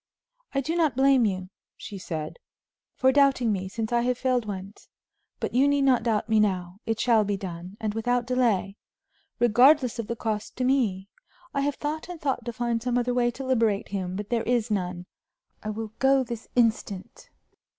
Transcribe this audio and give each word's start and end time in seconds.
"I 0.55 0.61
do 0.61 0.75
not 0.75 0.95
blame 0.95 1.25
you," 1.27 1.51
she 1.77 1.99
said, 1.99 2.39
"for 2.95 3.11
doubting 3.11 3.51
me, 3.51 3.67
since 3.69 3.91
I 3.91 4.01
have 4.01 4.17
failed 4.17 4.47
once; 4.47 4.89
but 5.39 5.53
you 5.53 5.67
need 5.67 5.83
not 5.83 6.01
doubt 6.01 6.27
me 6.27 6.39
now. 6.39 6.79
It 6.87 6.99
shall 6.99 7.23
be 7.23 7.37
done, 7.37 7.77
and 7.79 7.93
without 7.93 8.25
delay, 8.25 8.77
regardless 9.37 9.99
of 9.99 10.07
the 10.07 10.15
cost 10.15 10.55
to 10.55 10.63
me. 10.63 11.07
I 11.53 11.61
have 11.61 11.75
thought 11.75 12.09
and 12.09 12.19
thought 12.19 12.43
to 12.45 12.51
find 12.51 12.81
some 12.81 12.97
other 12.97 13.13
way 13.13 13.29
to 13.29 13.45
liberate 13.45 13.89
him, 13.89 14.15
but 14.15 14.29
there 14.31 14.41
is 14.41 14.71
none; 14.71 15.05
I 15.61 15.69
will 15.69 15.93
go 15.99 16.23
this 16.23 16.47
instant." 16.55 17.29